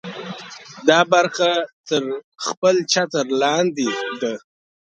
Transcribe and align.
دا 0.87 0.99
برخه 1.13 1.51
تر 1.87 2.03
خپل 2.45 2.75
چتر 2.91 3.25
لاندې 3.41 3.89
ده. 4.21 4.33